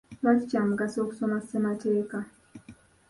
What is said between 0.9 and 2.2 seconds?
okusoma ssemateeka?